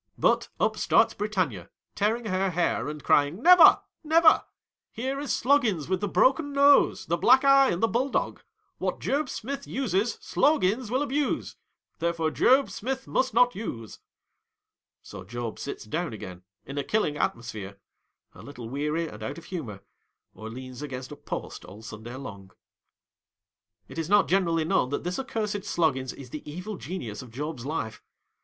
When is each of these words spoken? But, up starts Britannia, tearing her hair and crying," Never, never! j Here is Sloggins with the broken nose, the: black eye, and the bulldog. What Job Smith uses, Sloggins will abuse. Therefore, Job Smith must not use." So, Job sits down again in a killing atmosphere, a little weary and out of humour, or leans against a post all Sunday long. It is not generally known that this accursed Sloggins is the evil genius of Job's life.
But, 0.17 0.49
up 0.59 0.77
starts 0.77 1.13
Britannia, 1.13 1.69
tearing 1.93 2.25
her 2.25 2.49
hair 2.49 2.87
and 2.89 3.03
crying," 3.03 3.43
Never, 3.43 3.81
never! 4.03 4.45
j 4.95 5.03
Here 5.03 5.19
is 5.19 5.31
Sloggins 5.31 5.87
with 5.87 6.01
the 6.01 6.07
broken 6.07 6.51
nose, 6.53 7.05
the: 7.05 7.17
black 7.17 7.43
eye, 7.43 7.69
and 7.69 7.83
the 7.83 7.87
bulldog. 7.87 8.41
What 8.79 8.99
Job 8.99 9.29
Smith 9.29 9.67
uses, 9.67 10.17
Sloggins 10.19 10.89
will 10.89 11.03
abuse. 11.03 11.55
Therefore, 11.99 12.31
Job 12.31 12.71
Smith 12.71 13.05
must 13.05 13.35
not 13.35 13.53
use." 13.53 13.99
So, 15.03 15.23
Job 15.23 15.59
sits 15.59 15.83
down 15.85 16.13
again 16.13 16.41
in 16.65 16.79
a 16.79 16.83
killing 16.83 17.15
atmosphere, 17.15 17.77
a 18.33 18.41
little 18.41 18.67
weary 18.67 19.07
and 19.07 19.21
out 19.21 19.37
of 19.37 19.45
humour, 19.45 19.81
or 20.33 20.49
leans 20.49 20.81
against 20.81 21.11
a 21.11 21.15
post 21.15 21.63
all 21.63 21.83
Sunday 21.83 22.15
long. 22.15 22.49
It 23.87 23.99
is 23.99 24.09
not 24.09 24.27
generally 24.27 24.65
known 24.65 24.89
that 24.89 25.03
this 25.03 25.19
accursed 25.19 25.63
Sloggins 25.63 26.11
is 26.11 26.31
the 26.31 26.41
evil 26.51 26.75
genius 26.77 27.21
of 27.21 27.29
Job's 27.29 27.67
life. 27.67 28.01